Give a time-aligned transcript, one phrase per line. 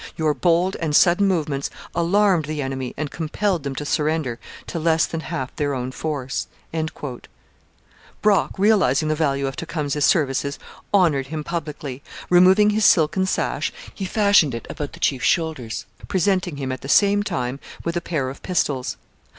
[0.17, 5.05] Your bold and sudden movements alarmed the enemy and compelled them to surrender to less
[5.05, 6.47] than half their own force.
[8.19, 10.57] Brock, realizing the value of Tecumseh's services,
[10.91, 12.01] honoured him publicly.
[12.31, 16.89] Removing his silken sash, he fastened it about the chief's shoulders, presenting him at the
[16.89, 18.97] same time with a pair of pistols.